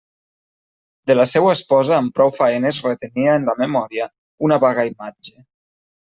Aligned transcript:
De 1.09 1.15
la 1.17 1.25
seua 1.31 1.51
esposa 1.57 1.93
amb 1.97 2.15
prou 2.19 2.31
faenes 2.37 2.79
retenia 2.85 3.35
en 3.41 3.45
la 3.49 3.55
memòria 3.59 4.07
una 4.49 4.57
vaga 4.65 4.87
imatge. 4.93 5.35